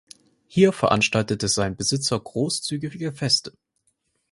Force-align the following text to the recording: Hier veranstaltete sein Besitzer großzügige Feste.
Hier 0.47 0.73
veranstaltete 0.73 1.47
sein 1.47 1.75
Besitzer 1.75 2.19
großzügige 2.19 3.13
Feste. 3.13 3.53